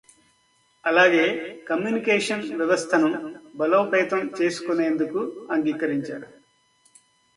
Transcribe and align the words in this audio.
అలాగే 0.85 1.25
కమ్యూనికేషన్ 1.67 2.43
వ్యవస్థను 2.59 3.09
బలోపేతం 3.55 4.21
చేసుకొనేందుకు 4.39 5.19
అంగీకరించారు. 5.51 6.27